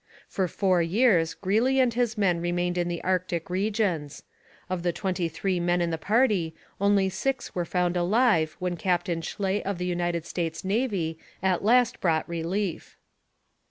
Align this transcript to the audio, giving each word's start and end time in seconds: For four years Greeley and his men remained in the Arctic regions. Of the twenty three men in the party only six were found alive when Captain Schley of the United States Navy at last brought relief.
For 0.27 0.47
four 0.47 0.81
years 0.81 1.35
Greeley 1.35 1.79
and 1.79 1.93
his 1.93 2.17
men 2.17 2.41
remained 2.41 2.75
in 2.75 2.87
the 2.87 3.03
Arctic 3.03 3.51
regions. 3.51 4.23
Of 4.67 4.81
the 4.81 4.91
twenty 4.91 5.29
three 5.29 5.59
men 5.59 5.79
in 5.79 5.91
the 5.91 5.97
party 5.99 6.55
only 6.79 7.07
six 7.07 7.53
were 7.53 7.65
found 7.65 7.95
alive 7.95 8.55
when 8.57 8.77
Captain 8.77 9.21
Schley 9.21 9.63
of 9.63 9.77
the 9.77 9.85
United 9.85 10.25
States 10.25 10.65
Navy 10.65 11.19
at 11.43 11.63
last 11.63 12.01
brought 12.01 12.27
relief. 12.27 12.97